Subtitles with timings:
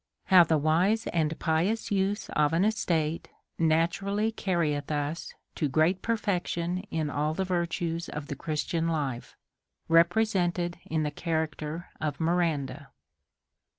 [0.23, 6.79] How the wise and pious use of an Estate naturally carrieth us to great perfection
[6.89, 9.37] in all the virtues of the Christian Life;
[9.87, 12.89] represented in the Character q/' Miranda.